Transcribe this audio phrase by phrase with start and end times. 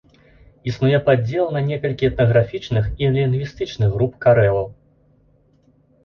[0.69, 4.67] Існуе падзел на некалькі этнаграфічных і лінгвістычных груп карэлаў.